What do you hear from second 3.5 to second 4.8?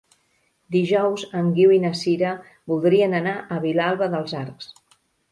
Vilalba dels Arcs.